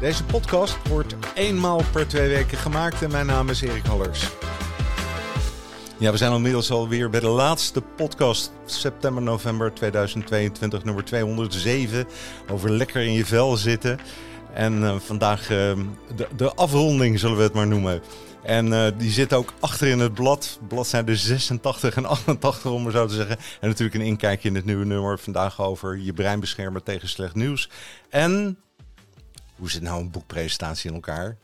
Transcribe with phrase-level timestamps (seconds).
[0.00, 4.28] Deze podcast wordt eenmaal per twee weken gemaakt en mijn naam is Erik Hallers.
[5.98, 12.06] Ja, we zijn inmiddels alweer bij de laatste podcast september-november 2022, nummer 207,
[12.50, 13.98] over lekker in je vel zitten.
[14.52, 15.48] En uh, vandaag uh,
[16.16, 18.02] de, de, afronding zullen we het maar noemen.
[18.42, 22.92] En uh, die zit ook achter in het blad, bladzijde 86 en 88 om maar
[22.92, 23.36] zo te zeggen.
[23.60, 27.34] En natuurlijk een inkijkje in het nieuwe nummer vandaag over je brein beschermen tegen slecht
[27.34, 27.70] nieuws.
[28.10, 28.58] En
[29.58, 31.36] hoe zit nou een boekpresentatie in elkaar?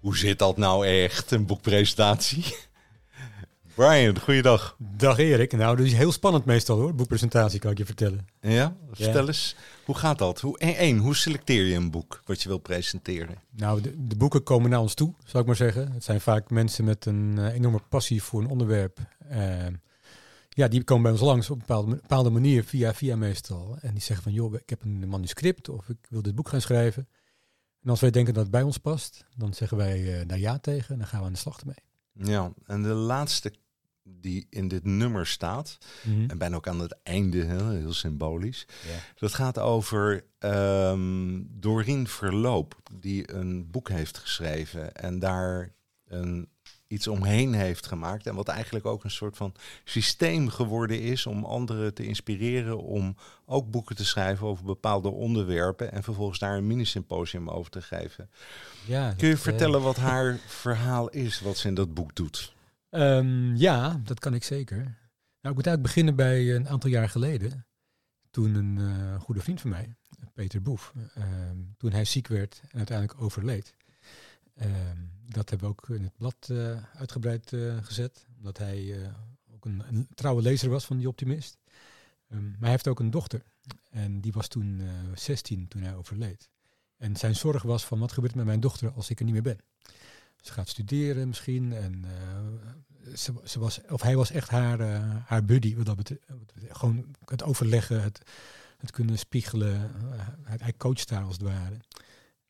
[0.00, 2.44] Hoe zit dat nou echt, een boekpresentatie?
[3.74, 4.76] Brian, goeiedag.
[4.78, 5.52] Dag Erik.
[5.52, 8.28] Nou, dat is heel spannend meestal hoor, boekpresentatie kan ik je vertellen.
[8.40, 8.76] Ja?
[8.92, 9.26] Vertel ja.
[9.26, 10.40] eens, hoe gaat dat?
[10.40, 13.38] Hoe, één, hoe selecteer je een boek wat je wil presenteren?
[13.50, 15.92] Nou, de, de, boeken komen naar ons toe, zou ik maar zeggen.
[15.92, 18.98] Het zijn vaak mensen met een uh, enorme passie voor een onderwerp.
[19.30, 19.66] Uh,
[20.48, 23.76] ja, die komen bij ons langs op een bepaalde, bepaalde, manier, via, via meestal.
[23.80, 26.60] En die zeggen van, joh, ik heb een manuscript of ik wil dit boek gaan
[26.60, 27.08] schrijven.
[27.86, 30.58] En als wij denken dat het bij ons past, dan zeggen wij uh, daar ja
[30.58, 31.76] tegen en dan gaan we aan de slag ermee.
[32.12, 33.52] Ja, en de laatste
[34.02, 36.30] die in dit nummer staat, mm -hmm.
[36.30, 38.66] en bijna ook aan het einde, heel, symbolisch.
[39.14, 45.74] Dat gaat over um, Doreen Verloop, die een boek heeft geschreven en daar
[46.06, 46.48] een,
[46.86, 48.26] iets omheen heeft gemaakt.
[48.26, 53.16] En wat eigenlijk ook een soort van systeem geworden is om anderen te inspireren om
[53.44, 58.30] ook boeken te schrijven over bepaalde onderwerpen en vervolgens daar een mini-symposium over te geven.
[58.86, 59.84] Ja, Kun je dat, vertellen uh...
[59.84, 62.54] wat haar verhaal is, wat ze in dat boek doet?
[62.90, 64.76] Um, ja, dat kan ik zeker.
[64.76, 67.66] Nou, ik moet eigenlijk beginnen bij een aantal jaar geleden.
[68.30, 69.94] Toen een uh, goede vriend van mij,
[70.34, 71.24] Peter Boef, uh,
[71.76, 73.74] toen hij ziek werd en uiteindelijk overleed.
[74.62, 74.66] Uh,
[75.26, 77.52] dat hebben we ook in het blad uh, uitgebreid
[77.82, 79.12] gezet, omdat hij
[79.54, 81.58] ook een, een, trouwe lezer was van Die Optimist.
[82.28, 83.42] Um, maar hij heeft ook een dochter
[83.90, 84.82] en die was toen
[85.14, 86.50] 16 toen hij overleed.
[86.96, 89.42] En zijn zorg was van wat gebeurt met mijn dochter als ik er niet meer
[89.42, 89.58] ben.
[90.40, 91.72] Ze gaat studeren misschien.
[91.72, 92.04] En
[93.14, 94.80] ze, ze, was, of hij was echt haar,
[95.26, 95.76] haar buddy.
[95.76, 96.12] Wat dat.
[96.68, 98.20] Gewoon het overleggen, het,
[98.78, 99.90] het kunnen spiegelen.
[100.12, 101.76] Uh, hij coacht daar als het ware.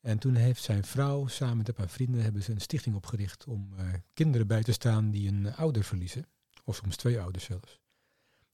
[0.07, 3.45] En toen heeft zijn vrouw samen met een paar vrienden hebben ze een stichting opgericht
[3.45, 3.69] om
[4.13, 6.25] kinderen bij te staan die een ouder verliezen.
[6.63, 7.79] Of soms twee ouders zelfs.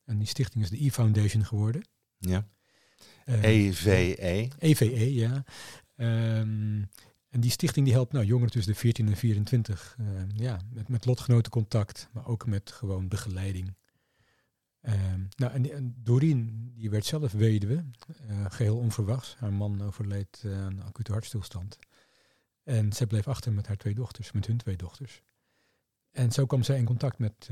[0.06, 1.88] En die stichting is de E-Foundation geworden.
[2.18, 2.47] Ja.
[3.25, 4.50] EVE.
[4.59, 5.44] EVE, ja.
[5.96, 6.90] Um,
[7.30, 10.88] en die stichting die helpt nou, jongeren tussen de 14 en 24 uh, ja, met,
[10.88, 13.75] met lotgenotencontact, maar ook met gewoon begeleiding.
[14.86, 14.94] Uh,
[15.36, 17.86] nou, en, en Doreen, die werd zelf weduwe,
[18.30, 19.36] uh, geheel onverwachts.
[19.36, 21.80] Haar man overleed aan acute hartstilstand.
[22.64, 25.22] En zij bleef achter met haar twee dochters, met hun twee dochters.
[26.12, 27.50] En zo kwam zij in contact met,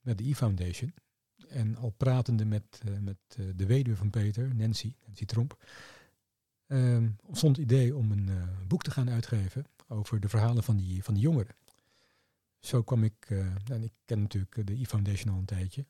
[0.00, 0.94] met de E-Foundation.
[1.48, 3.16] En al pratende met, met
[3.56, 5.56] de weduwe van Peter, Nancy, Nancy Tromp,
[6.72, 10.76] uh, ontstond het idee om een uh, boek te gaan uitgeven over de verhalen van
[10.76, 11.54] die, van die jongeren.
[12.58, 15.86] Zo kwam ik, uh, en ik ken natuurlijk de E-Foundation al een tijdje.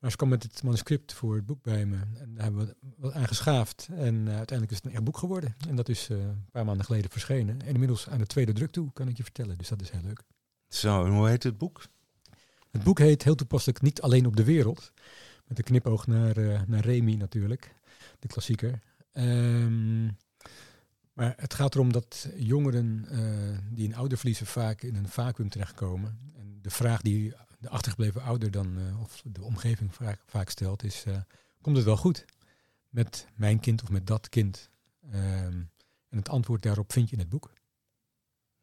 [0.00, 2.74] Maar ze kwam met het manuscript voor het boek bij me en daar hebben we
[2.96, 3.88] wat aan geschaafd.
[3.90, 5.54] En uh, uiteindelijk is het een echt boek geworden.
[5.68, 7.60] En dat is een paar maanden geleden verschenen.
[7.60, 9.58] En inmiddels aan de tweede druk toe, kan ik je vertellen.
[9.58, 10.22] Dus dat is heel leuk.
[10.68, 11.82] Zo, en hoe heet het boek?
[12.70, 14.92] Het boek heet heel toepasselijk Niet alleen op de wereld.
[15.46, 17.74] Met een knipoog naar, naar Remy natuurlijk,
[18.18, 18.82] de klassieker.
[19.12, 20.16] Um,
[21.12, 23.06] maar het gaat erom dat jongeren
[23.70, 26.18] die een ouder verliezen vaak in een vacuüm terechtkomen.
[26.36, 30.82] En de vraag die de achtergebleven ouder dan, uh, of de omgeving vaak, vaak stelt,
[30.82, 31.16] is: uh,
[31.60, 32.24] komt het wel goed
[32.88, 34.70] met mijn kind of met dat kind?
[35.14, 35.70] Um,
[36.08, 37.52] en het antwoord daarop vind je in het boek.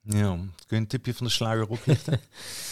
[0.01, 2.11] Ja, kun je een tipje van de sluier oplichten?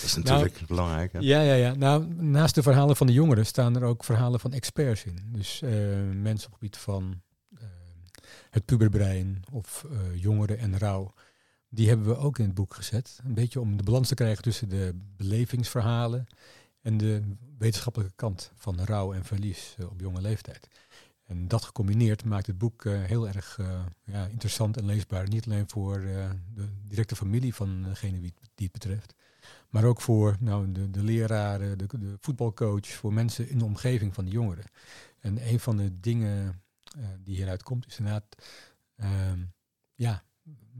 [0.01, 1.13] dat is natuurlijk nou, belangrijk.
[1.13, 1.19] Hè?
[1.19, 1.74] Ja, ja, ja.
[1.74, 5.19] Nou, naast de verhalen van de jongeren staan er ook verhalen van experts in.
[5.31, 7.22] Dus mensen op het gebied van
[8.50, 11.13] het puberbrein of jongeren en rouw.
[11.75, 13.19] Die hebben we ook in het boek gezet.
[13.24, 16.27] Een beetje om de balans te krijgen tussen de belevingsverhalen
[16.81, 20.68] en de wetenschappelijke kant van rouw en verlies uh, op jonge leeftijd.
[21.24, 23.60] En dat gecombineerd maakt het boek uh, heel erg
[24.04, 25.27] ja, interessant en leesbaar.
[25.27, 29.16] Niet alleen voor de directe familie van degene die, het betreft,
[29.69, 34.13] maar ook voor nou, de, de leraren, de, de voetbalcoach, voor mensen in de omgeving
[34.13, 34.66] van de jongeren.
[35.19, 36.62] En een van de dingen
[37.24, 38.36] die hieruit komt, is inderdaad
[38.95, 39.07] uh,
[39.95, 40.24] ja,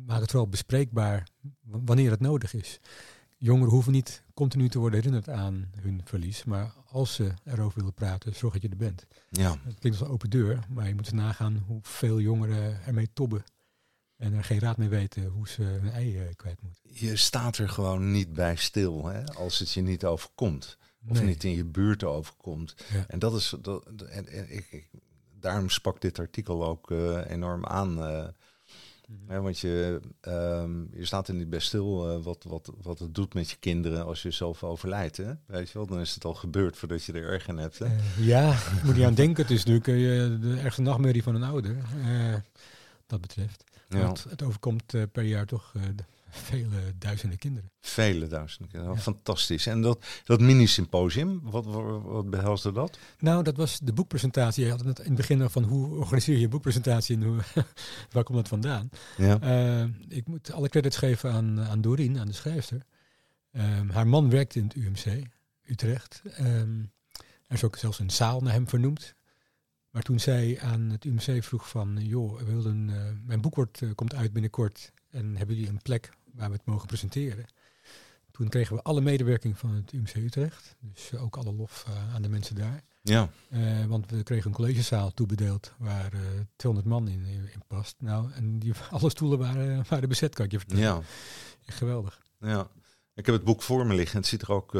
[0.06, 1.28] maak het vooral bespreekbaar
[1.62, 2.80] wanneer het nodig is.
[3.38, 7.94] Jongeren hoeven niet continu te worden herinnerd aan hun verlies, maar als ze erover willen
[7.94, 9.06] praten, zorg dat je er bent.
[9.30, 13.10] Ja, Het klinkt als een open deur, maar je moet eens nagaan hoeveel jongeren ermee
[13.14, 13.44] tobben
[14.16, 16.82] en er geen raad mee weten hoe ze hun ei eh, kwijt moeten.
[16.84, 20.78] je staat er gewoon niet bij stil hè, als het je niet overkomt.
[21.08, 21.26] Of Nee.
[21.28, 22.76] niet in je buurt overkomt.
[22.94, 23.06] Ja.
[23.08, 23.56] En dat is.
[23.62, 24.90] Dat, en, en ik, ik,
[25.40, 27.98] daarom sprak dit artikel ook eh, enorm aan.
[29.08, 29.42] Eh, Mhm.
[29.42, 33.34] want je, ehm, je staat er niet bij stil eh, wat, wat, wat het doet
[33.34, 35.18] met je kinderen als je zelf overlijdt.
[35.18, 35.32] Hè?
[35.46, 37.80] Weet je wel, dan is het al gebeurd voordat je er erg in hebt.
[37.80, 37.86] Hè?
[37.86, 39.42] Eh, ja, moet niet aan denken.
[39.44, 39.96] Het is natuurlijk eh,
[40.42, 41.76] de ergste nachtmerrie van een ouder.
[43.08, 43.64] dat betreft.
[43.90, 45.74] Ja, Want het overkomt per jaar toch
[46.36, 47.72] vele duizenden kinderen.
[47.82, 48.84] vele duizenden.
[48.84, 48.96] Ja.
[48.96, 49.66] Fantastisch.
[49.66, 52.98] En dat, dat mini-symposium, wat, wat, behelsde dat?
[53.20, 54.66] Nou, dat was de boekpresentatie.
[54.66, 57.38] Je had het in het begin al van hoe organiseer je een boekpresentatie en hoe,
[58.12, 58.90] waar komt dat vandaan?
[59.18, 59.40] Ja.
[59.40, 62.86] Eh, ik moet alle credits geven aan, aan Doreen, aan de schrijfster.
[63.52, 65.28] Ehm, haar man werkte in het UMC,
[65.64, 66.22] Utrecht.
[66.24, 66.80] Ehm,
[67.48, 69.16] er is ook zelfs een zaal naar hem vernoemd.
[69.96, 73.82] Maar toen zij aan het UMC vroeg van, joh, we willen, eh, mijn boek wordt,
[73.82, 77.46] eh, komt uit binnenkort en hebben jullie een plek waar we het mogen presenteren?
[78.32, 80.76] Toen kregen we alle medewerking van het UMC Utrecht.
[80.80, 82.84] Dus eh, ook alle lof eh, aan de mensen daar.
[83.02, 83.30] ja.
[83.50, 86.20] Eh, want we kregen een collegezaal toebedeeld waar eh
[86.56, 87.96] 200 man in, in past.
[88.00, 90.84] Nou, en die, alle stoelen waren, waren bezet, kan ik je vertellen.
[90.84, 91.02] ja.
[91.66, 92.22] Geweldig.
[92.40, 92.68] Ja,
[93.14, 94.16] ik heb het boek voor me liggen.
[94.16, 94.72] en Het ziet er ook,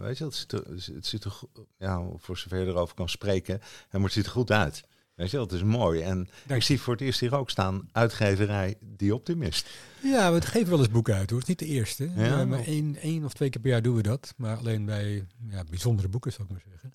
[0.00, 1.40] weet je, het ziet er, het ziet er,
[1.78, 3.60] ja, voor zover je erover kan spreken,
[3.90, 4.84] maar het ziet er goed uit.
[5.22, 6.00] Weet je, het is mooi.
[6.00, 9.70] En ik zie voor het eerst hier ook staan, uitgeverij Die Optimist.
[10.02, 11.38] Ja, we geven wel eens boeken uit hoor.
[11.38, 12.10] Het is niet de eerste.
[12.16, 12.40] Ja.
[12.40, 14.34] Eh, maar één, één of twee keer per jaar doen we dat.
[14.36, 16.94] Maar alleen bij ja, bijzondere boeken, zou ik maar zeggen.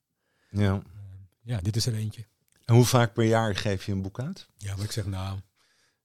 [0.49, 0.73] Ja.
[0.73, 0.81] Eh,
[1.41, 2.25] ja, dit is er eentje.
[2.65, 4.47] En hoe vaak per jaar geef je een boek uit?
[4.57, 5.39] Ja, maar ik zeg nou,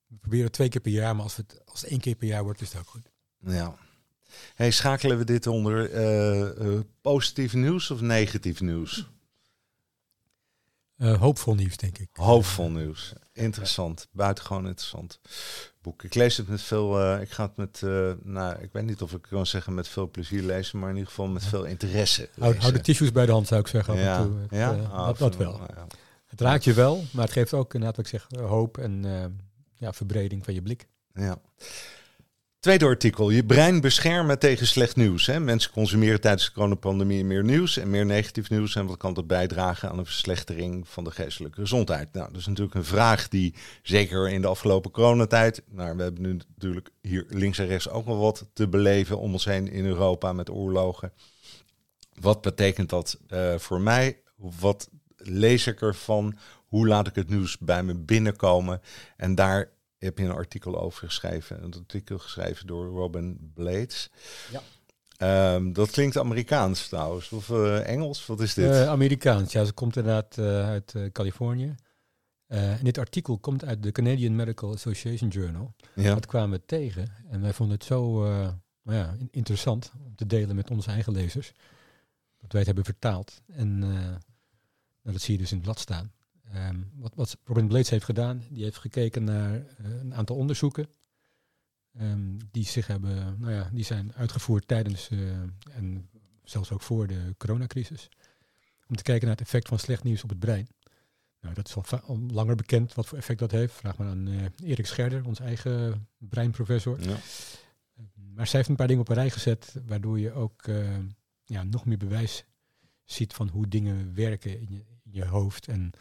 [0.06, 1.14] we proberen het twee keer per jaar.
[1.14, 3.10] Maar als het, als het één keer per jaar wordt, is het ook goed.
[3.38, 3.76] Ja.
[4.54, 9.10] Hey, schakelen we dit onder eh, positief nieuws of negatief nieuws?
[11.02, 12.08] Eh, hoopvol nieuws, denk ik.
[12.12, 13.12] Hoopvol nieuws.
[13.32, 14.08] Interessant.
[14.12, 15.20] Buitengewoon interessant
[15.80, 16.02] boek.
[16.02, 19.02] Ik lees het met veel, eh, ik ga het met, eh, nou, ik weet niet
[19.02, 22.28] of ik kan zeggen met veel plezier lezen, maar in ieder geval met veel interesse.
[22.38, 23.92] Hou, hou de tissues bij de hand, zou ik zeggen.
[23.92, 24.38] af en Ja, toe.
[24.40, 24.70] Het, ja?
[24.70, 25.52] Ah, dat, dat wel.
[25.58, 25.86] nou ja.
[26.26, 29.04] Het raakt je wel, maar het geeft ook inderdaad, wat ik zeg, hoop en
[29.74, 30.86] ja, verbreding van je blik.
[31.14, 31.36] Ja.
[32.62, 33.30] Tweede artikel.
[33.30, 35.26] Je brein beschermen tegen slecht nieuws.
[35.26, 35.40] Hè?
[35.40, 38.74] Mensen consumeren tijdens de coronapandemie meer nieuws en meer negatief nieuws.
[38.74, 42.12] En wat kan dat bijdragen aan een verslechtering van de geestelijke gezondheid?
[42.12, 45.62] Nou, dat is natuurlijk een vraag die zeker in de afgelopen coronatijd.
[45.70, 49.32] Nou, we hebben nu natuurlijk hier links en rechts ook wel wat te beleven om
[49.32, 51.12] ons heen in Europa met oorlogen.
[52.20, 54.20] Wat betekent dat eh, voor mij?
[54.36, 56.36] Wat lees ik ervan?
[56.66, 58.80] Hoe laat ik het nieuws bij me binnenkomen?
[59.16, 59.70] En daar
[60.04, 61.62] heb je een artikel over geschreven.
[61.64, 64.10] Een artikel geschreven door Robin Blades.
[64.50, 64.62] Ja.
[65.16, 67.30] Ehm, dat klinkt Amerikaans trouwens.
[67.32, 68.26] Of eh, Engels?
[68.26, 68.70] Wat is dit?
[68.70, 71.74] Eh, Amerikaans, ja, ze komt inderdaad eh, uit Californië.
[72.46, 75.74] En dit artikel komt uit de Canadian Medical Association Journal.
[75.94, 76.14] ja.
[76.14, 77.12] Dat kwamen we tegen.
[77.30, 78.22] En wij vonden het zo
[78.82, 81.52] nou ja, in- interessant om te delen met onze eigen lezers.
[82.40, 83.42] Dat wij het hebben vertaald.
[83.52, 84.18] En nou,
[85.02, 86.12] dat zie je dus in het blad staan.
[86.50, 90.88] Ehm, wat, wat Robin Blades heeft gedaan, die heeft gekeken naar eh, een aantal onderzoeken.
[91.98, 96.10] ehm, die zich hebben, nou ja, die zijn uitgevoerd tijdens eh, en
[96.44, 98.08] zelfs ook voor de coronacrisis.
[98.88, 100.68] Om te kijken naar het effect van slecht nieuws op het brein.
[101.40, 103.74] Nou, dat is al, al langer bekend wat voor effect dat heeft.
[103.74, 107.00] Vraag maar aan eh, Erik Scherder, ons eigen breinprofessor.
[107.00, 107.16] Ja.
[108.14, 110.64] Maar zij heeft een paar dingen op een rij gezet, waardoor je ook
[111.44, 112.44] ja, nog meer bewijs
[113.04, 115.68] ziet van hoe dingen werken in je, in je hoofd.
[115.68, 115.92] En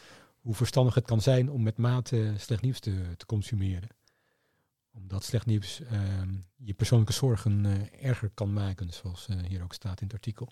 [0.41, 3.89] hoe verstandig het kan zijn om met mate slecht nieuws te, te consumeren.
[4.93, 9.73] Omdat slecht nieuws ehm, je persoonlijke zorgen eh, erger kan maken, zoals eh, hier ook
[9.73, 10.51] staat in het artikel.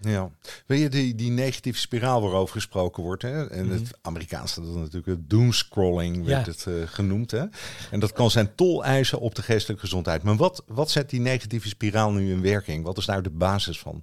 [0.00, 0.30] Ja.
[0.66, 3.22] Wil je die, die negatieve spiraal waarover gesproken wordt?
[3.22, 3.46] Hè?
[3.50, 3.74] En Mhm.
[3.74, 6.52] het Amerikaans staat dat natuurlijk het doomscrolling, werd Ja.
[6.52, 7.30] het eh, genoemd.
[7.30, 7.44] Hè?
[7.90, 10.22] En dat kan zijn toleisen op de geestelijke gezondheid.
[10.22, 12.84] Maar wat, wat zet die negatieve spiraal nu in werking?
[12.84, 14.02] Wat is daar de basis van?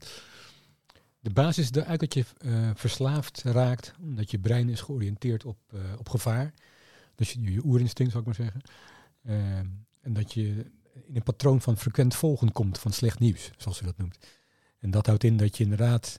[1.30, 5.58] De basis is eigenlijk dat je eh, verslaafd raakt, omdat je brein is georiënteerd op,
[5.74, 6.54] eh, op gevaar.
[7.16, 8.62] Dus je, je oerinstinct, zou ik maar zeggen.
[9.24, 9.66] Ehm,
[10.02, 13.84] en dat je in een patroon van frequent volgen komt van slecht nieuws, zoals ze
[13.84, 14.18] dat noemt.
[14.80, 16.18] En dat houdt in dat je inderdaad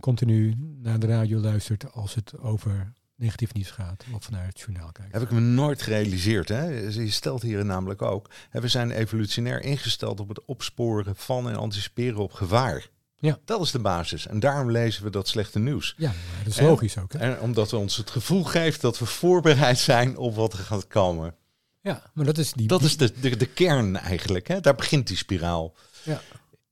[0.00, 4.92] continu naar de radio luistert als het over negatief nieuws gaat of naar het journaal
[4.92, 5.12] kijkt.
[5.12, 6.48] Heb ik me nooit gerealiseerd.
[6.48, 6.64] Hè?
[6.88, 8.30] Je stelt hier namelijk ook.
[8.50, 12.88] We zijn evolutionair ingesteld op het opsporen van en anticiperen op gevaar.
[13.20, 13.38] Ja.
[13.44, 14.26] Dat is de basis.
[14.26, 15.94] En daarom lezen we dat slechte nieuws.
[15.96, 17.12] Ja, dat is En- logisch ook.
[17.12, 17.18] Hè?
[17.18, 20.86] En omdat het ons het gevoel geeft dat we voorbereid zijn op wat er gaat
[20.86, 21.34] komen.
[21.80, 22.66] Ja, maar dat is die...
[22.66, 24.48] Dat is de, de, de kern eigenlijk.
[24.48, 24.60] Hè?
[24.60, 25.74] Daar begint die spiraal.
[26.02, 26.20] Ja,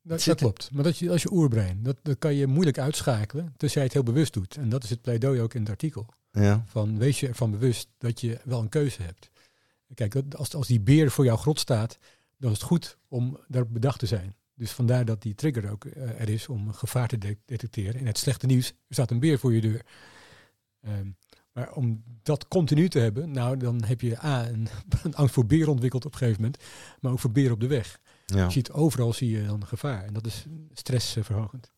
[0.03, 0.71] dat, dat klopt.
[0.73, 3.93] Maar dat je, als je oerbrein, dat, dat kan je moeilijk uitschakelen, dus jij het
[3.93, 4.57] heel bewust doet.
[4.57, 6.07] En dat is het pleidooi ook in het artikel.
[6.31, 6.65] Ja.
[6.67, 9.31] Van wees je ervan bewust dat je wel een keuze hebt.
[9.95, 11.99] Kijk, als, als die beer voor jouw grot staat,
[12.37, 14.35] dan is het goed om daar bedacht te zijn.
[14.57, 18.01] Dus vandaar dat die trigger ook eh, er is om gevaar te de- detecteren.
[18.01, 19.81] En het slechte nieuws, er staat een beer voor je deur.
[20.83, 21.09] Ehm,
[21.53, 24.69] maar om dat continu te hebben, nou dan heb je A, een,
[25.05, 26.63] een angst voor beren ontwikkeld op een gegeven moment,
[27.01, 27.99] maar ook voor beren op de weg.
[28.27, 28.45] ja.
[28.45, 31.71] Je ziet overal zie je dan gevaar en dat is stressverhogend.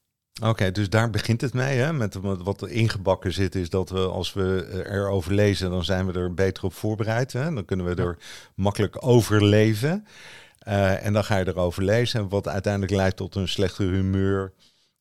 [0.42, 1.78] Oké, dus daar begint het mee.
[1.78, 1.92] Hè?
[1.92, 6.06] Met wat wat er ingebakken zit, is dat we als we erover lezen, dan zijn
[6.06, 7.32] we er beter op voorbereid.
[7.32, 7.54] Hè?
[7.54, 8.18] Dan kunnen we er
[8.54, 10.06] makkelijk overleven.
[10.68, 14.52] Eh, en dan ga je erover lezen, wat uiteindelijk leidt tot een slechter humeur,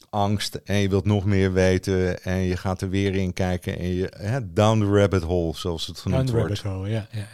[0.10, 0.56] angst.
[0.56, 3.78] En je wilt nog meer weten en je gaat er weer in kijken.
[3.80, 6.62] En je, hè, down the rabbit hole, zoals het genoemd Down the wordt.
[6.62, 7.28] rabbit hole, ja, ja.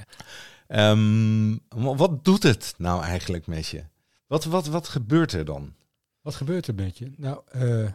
[0.67, 1.51] Ehm,
[1.83, 3.83] wa- wat doet het nou eigenlijk met je?
[4.27, 5.73] Wat, wat, wat gebeurt er dan?
[6.21, 7.11] Wat gebeurt er met je?
[7.17, 7.87] Nou, eh,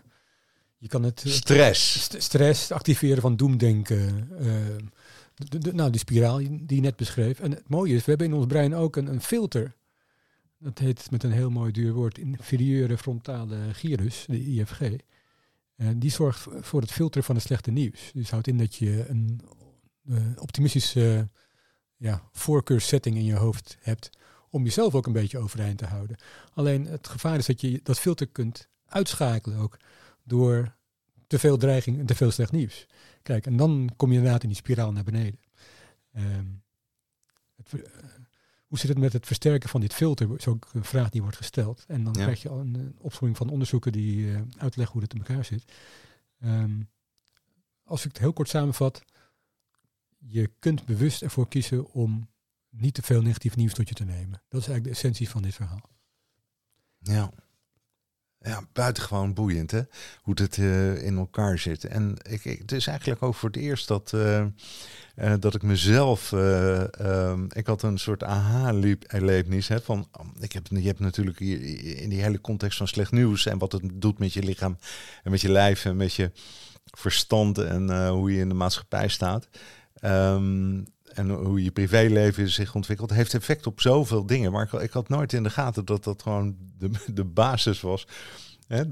[0.77, 1.23] je kan het...
[1.27, 2.03] eh, Stress.
[2.03, 4.29] St- stress, activeren van doemdenken.
[5.35, 7.41] de, de- nou, die spiraal die je net beschreef.
[7.41, 9.77] En het mooie is, we hebben in ons brein ook een, een filter.
[10.59, 14.81] Dat heet met een heel mooi duur woord inferieure frontale gyrus, de IFG.
[15.77, 18.11] En die zorgt voor- het filteren van het slechte nieuws.
[18.15, 19.41] Dus houdt in dat je een
[20.09, 21.29] eh, optimistische
[21.97, 24.11] ja, voorkeurssetting in je hoofd hebt
[24.51, 26.17] om jezelf ook een beetje overeind te houden.
[26.55, 29.77] Alleen het gevaar is dat je dat filter kunt uitschakelen ook
[30.25, 30.77] door
[31.27, 32.87] te veel dreiging en te veel slecht nieuws.
[33.23, 35.41] Kijk, en dan kom je inderdaad in die spiraal naar beneden.
[36.13, 36.47] Ehm,
[37.57, 37.91] het, eh,
[38.69, 40.37] hoe zit het met het versterken van dit filter?
[40.37, 41.85] is ook een vraag die wordt gesteld.
[41.89, 42.23] En dan Ja.
[42.23, 45.45] krijg je al een, een opsomming van onderzoeken die eh, uitleggen hoe het in elkaar
[45.45, 45.73] zit.
[46.41, 46.81] Ehm,
[47.85, 49.03] als ik het heel kort samenvat,
[50.19, 52.29] je kunt bewust ervoor kiezen om
[52.71, 54.43] niet te veel negatief nieuws tot je te nemen.
[54.49, 55.91] Dat is eigenlijk de essentie van dit verhaal.
[56.99, 57.31] Ja.
[58.41, 59.83] Ja, buitengewoon boeiend, hè?
[60.23, 61.85] Hoe het eh, in elkaar zit.
[61.85, 64.47] En ik, ik, het is eigenlijk ook voor het eerst dat, eh,
[65.19, 66.33] eh, dat ik mezelf...
[66.33, 69.71] eh, ehm, ik had een soort aha-erlevenis?
[69.83, 71.63] Van, oh, ik heb, je hebt natuurlijk hier
[72.01, 73.47] in die hele context van slecht nieuws...
[73.47, 74.79] en wat het doet met je lichaam
[75.23, 76.31] en met je lijf en met je
[76.85, 77.59] verstand...
[77.59, 79.49] en eh, hoe je in de maatschappij staat...
[79.95, 80.81] Ehm,
[81.15, 84.53] en hoe je privéleven zich ontwikkelt, heeft effect op zoveel dingen.
[84.53, 88.07] Maar ik, ik had nooit in de gaten dat dat gewoon de, de basis was
[88.67, 88.83] hè,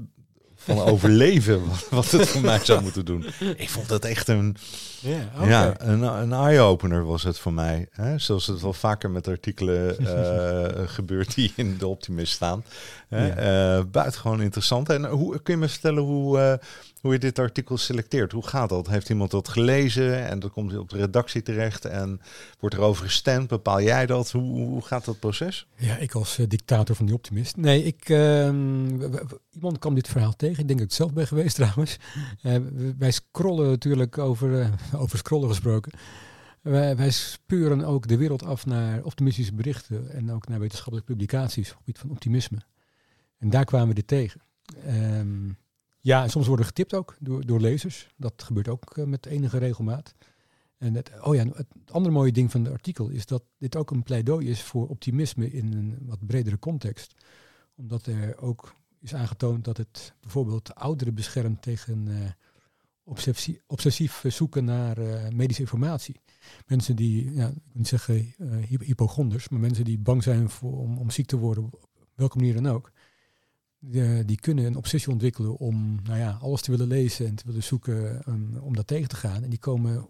[0.67, 1.67] van overleven.
[1.67, 3.25] Wat, wat het voor mij zou moeten doen.
[3.55, 4.57] Ik vond dat echt een,
[4.99, 7.87] Ja, ja, een, een eye-opener was het voor mij.
[7.91, 8.19] Hè?
[8.19, 12.63] Zoals het wel vaker met artikelen eh, gebeurt die in de Optimist staan.
[13.07, 13.27] Hè?
[13.27, 14.89] Eh, buitengewoon interessant.
[14.89, 16.53] En hoe kun je me vertellen hoe, eh,
[17.07, 18.31] hoe je dit artikel selecteert?
[18.31, 18.87] Hoe gaat dat?
[18.87, 22.21] Heeft iemand dat gelezen en dat komt op de redactie terecht en
[22.59, 23.47] wordt erover gestemd?
[23.47, 24.31] Bepaal jij dat?
[24.31, 25.67] Hoe, hoe gaat dat proces?
[25.75, 27.57] Ja, ik als eh, dictator van die optimist.
[27.57, 30.59] Nee, ik, w- iemand kwam dit verhaal tegen.
[30.61, 31.97] Ik denk dat ik zelf ben geweest trouwens.
[32.41, 32.55] Eh,
[32.97, 34.69] wij scrollen natuurlijk over, eh,
[35.01, 35.91] over scrollen gesproken.
[36.61, 41.69] Wij, wij spuren ook de wereld af naar optimistische berichten en ook naar wetenschappelijke publicaties
[41.69, 42.57] op het gebied van optimisme.
[43.37, 44.41] En daar kwamen we dit tegen.
[44.85, 45.49] Ehm,
[46.01, 48.07] ja, en soms worden getipt ook door, door lezers.
[48.15, 50.15] Dat gebeurt ook eh, met enige regelmaat.
[50.77, 53.91] En het, oh ja, het andere mooie ding van het artikel is dat dit ook
[53.91, 57.13] een pleidooi is voor optimisme in een wat bredere context.
[57.75, 62.29] Omdat er ook is aangetoond dat het bijvoorbeeld ouderen beschermt tegen eh,
[63.03, 66.21] obsessie, obsessief zoeken naar eh, medische informatie.
[66.67, 68.33] Mensen die, ja, ik wil niet zeggen
[68.67, 72.53] hypo- hypochonders, maar mensen die bang zijn om, om ziek te worden, op welke manier
[72.53, 72.91] dan ook.
[73.89, 77.43] Die, die kunnen een obsessie ontwikkelen om nou ja, alles te willen lezen en te
[77.45, 79.43] willen zoeken um, om dat tegen te gaan.
[79.43, 80.07] En die komen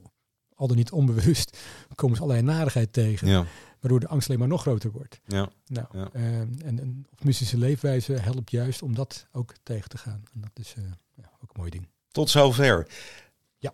[0.55, 1.57] al dan niet onbewust,
[1.95, 3.45] komen ze allerlei narigheid tegen, Ja,
[3.79, 5.19] waardoor de angst alleen maar nog groter wordt.
[5.25, 5.49] ja.
[5.65, 6.09] Nou, Ja.
[6.13, 10.23] eh, en een optimistische leefwijze helpt juist om dat ook tegen te gaan.
[10.33, 10.83] En dat is eh,
[11.15, 11.87] ja, ook een mooi ding.
[12.11, 12.87] Tot zover.
[13.57, 13.73] Ja.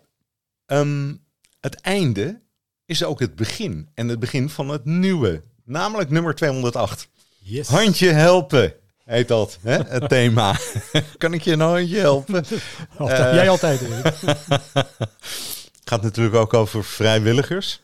[0.66, 1.14] Ehm,
[1.60, 2.40] het einde
[2.84, 3.88] is ook het begin.
[3.94, 5.42] En het begin van het nieuwe.
[5.64, 7.08] Namelijk nummer 208.
[7.38, 7.68] Yes.
[7.68, 9.78] Handje helpen heet dat, hè?
[9.88, 10.56] het thema.
[11.18, 12.44] kan ik je een handje helpen?
[12.98, 13.34] Altijd, Eh.
[13.34, 13.80] jij altijd.
[13.80, 14.14] Erik.
[15.84, 17.80] gaat natuurlijk ook over vrijwilligers.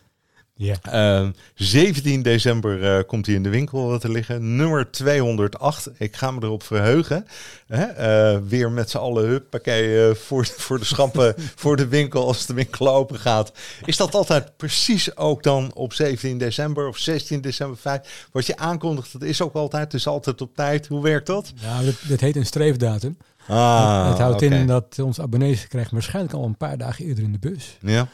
[0.60, 0.76] Ja.
[0.82, 4.56] Ehm, 17 december eh, komt hij in de winkel te liggen.
[4.56, 5.90] Nummer 208.
[5.98, 7.26] Ik ga me erop verheugen.
[7.66, 7.84] Hè?
[7.84, 12.46] Eh, weer met z'n allen huppakee eh, voor, voor de schappen voor de winkel als
[12.46, 13.52] de winkel open gaat.
[13.84, 18.28] Is dat altijd precies ook dan op 17 december of 16 december 5?
[18.32, 19.84] Wat je aankondigt, dat is ook altijd.
[19.84, 20.86] Het is altijd op tijd.
[20.86, 21.52] Hoe werkt dat?
[21.62, 23.16] Nou, dat, dat heet een streefdatum.
[23.46, 27.32] Ah, het houdt in dat onze abonnees krijgen waarschijnlijk al een paar dagen eerder in
[27.32, 27.76] de bus.
[27.80, 28.08] Ja,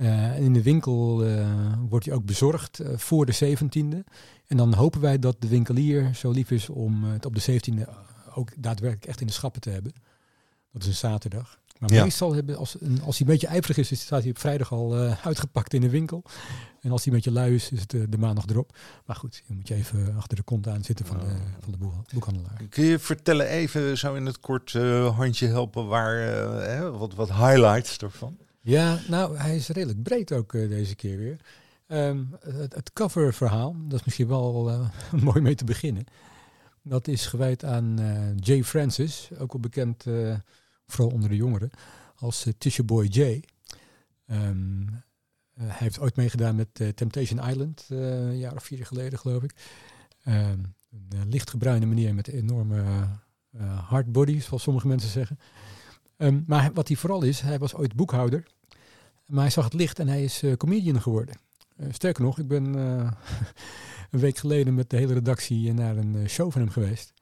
[0.00, 1.24] Uh, in de winkel
[1.88, 4.10] wordt hij ook bezorgd voor de 17e.
[4.46, 7.88] En dan hopen wij dat de winkelier zo lief is om het op de 17e
[8.34, 9.92] ook daadwerkelijk echt in de schappen te hebben.
[10.72, 11.58] Dat is een zaterdag.
[11.78, 14.94] Maar meestal hebben, als, als hij een beetje ijverig is, staat hij op vrijdag al
[15.24, 16.22] uitgepakt in de winkel.
[16.80, 18.76] En als hij een beetje lui is, is het de maandag erop.
[19.06, 21.78] Maar goed, dan moet je even achter de kont aan zitten van de, van de
[22.12, 22.62] boekhandelaar.
[22.68, 24.72] Kun je vertellen even, zo in het kort
[25.14, 28.36] handje helpen, waar, wat, wat highlights ervan?
[28.62, 31.40] Ja, nou, hij is redelijk breed ook deze keer weer.
[31.86, 34.80] Um, het, het coververhaal, dat is misschien wel
[35.22, 36.04] mooi mee te beginnen.
[36.82, 37.98] Dat is gewijd aan
[38.36, 40.04] Jay Francis, ook wel bekend
[40.86, 41.70] vooral onder de jongeren,
[42.16, 43.42] als Tisha Boy J.
[44.26, 45.02] Um,
[45.54, 49.54] hij heeft ooit meegedaan met Temptation Island, een jaar of vier geleden geloof ik.
[50.24, 53.08] Um, een lichtgebruine meneer met enorme
[53.84, 55.38] hard body, zoals sommige mensen zeggen.
[56.22, 58.46] Um, maar wat hij vooral is, hij was ooit boekhouder.
[59.26, 61.34] Maar hij zag het licht en hij is comedian geworden.
[61.90, 62.64] sterker nog, ik ben
[64.10, 67.12] een week geleden met de hele redactie naar een show van hem geweest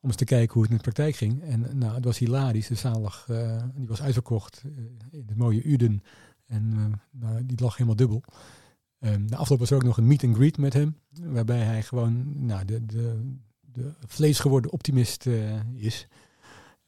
[0.00, 1.42] om eens te kijken hoe het in de praktijk ging.
[1.42, 2.66] En nou, het was hilarisch.
[2.66, 4.72] De zaal lag, uh, die was uitverkocht uh,
[5.10, 6.02] in het mooie Uden.
[6.46, 8.22] En uh, nou, die lag helemaal dubbel.
[9.00, 10.96] Um, de afloop was er ook nog een meet and greet met hem.
[11.22, 15.26] Waarbij hij gewoon nou, de, de, de vleesgeworden optimist
[15.74, 16.06] is.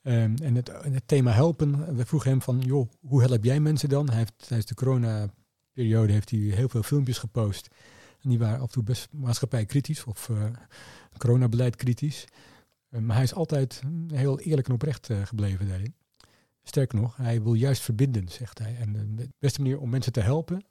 [0.03, 3.89] Um, en het, het, thema helpen, we vroegen hem van, joh, hoe help jij mensen
[3.89, 4.09] dan?
[4.09, 7.69] Hij heeft tijdens de corona-periode heeft hij heel veel filmpjes gepost.
[8.21, 10.31] En die waren af en toe best maatschappij kritisch of
[11.17, 12.25] coronabeleid kritisch.
[12.89, 13.83] Eh, maar hij is altijd
[14.13, 15.95] heel eerlijk en oprecht eh, gebleven.
[16.63, 18.77] Sterker nog, hij wil juist verbinden, zegt hij.
[18.77, 20.65] En eh, de beste manier om mensen te helpen,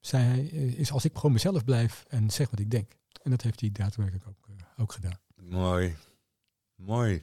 [0.00, 2.92] zei hij, is als ik gewoon mezelf blijf en zeg wat ik denk.
[3.22, 5.18] En dat heeft hij daadwerkelijk ook, ook gedaan.
[5.34, 5.96] Mooi.
[6.74, 7.22] Mooi.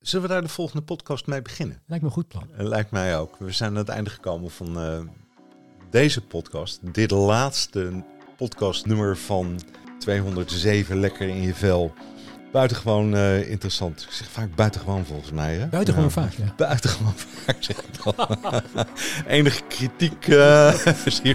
[0.00, 1.82] Zullen we daar de volgende podcast mee beginnen?
[1.86, 2.48] Lijkt me een goed plan.
[2.56, 3.36] Lijkt mij ook.
[3.38, 4.78] We zijn aan het einde gekomen van
[5.90, 6.80] deze podcast.
[6.82, 8.04] Dit laatste
[8.36, 9.60] podcastnummer van
[9.98, 11.94] 207 Lekker in je vel
[12.56, 14.02] buitengewoon uh, interessant.
[14.02, 15.54] Ik zeg vaak buitengewoon volgens mij.
[15.54, 15.66] Hè?
[15.66, 16.54] Buitengewoon vaak, ja.
[16.56, 17.12] Buitengewoon
[17.44, 18.54] vaak, zeg ik dan.
[19.26, 20.74] Enige kritiek uh,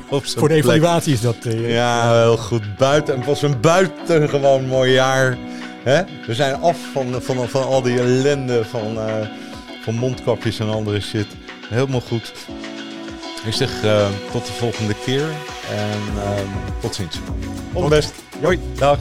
[0.09, 1.35] op Voor de evaluatie is dat...
[1.43, 2.77] Ja, heel goed.
[2.77, 5.37] Buiten, het was een buitengewoon mooi jaar.
[5.83, 6.01] Hè?
[6.27, 8.97] We zijn af van, van, van al die ellende van,
[9.83, 11.27] van mondkapjes en andere shit.
[11.69, 12.33] Helemaal goed.
[13.45, 13.69] Ik zeg
[14.31, 15.25] tot de volgende keer.
[15.71, 15.99] En
[16.81, 17.19] tot ziens.
[17.73, 18.13] All best.
[18.41, 18.59] Hoi.
[18.77, 18.99] Dag.